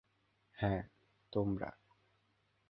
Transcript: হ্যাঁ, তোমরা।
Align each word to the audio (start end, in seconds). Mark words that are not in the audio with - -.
হ্যাঁ, 0.57 0.81
তোমরা। 1.33 1.69